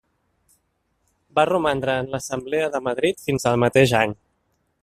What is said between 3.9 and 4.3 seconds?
any.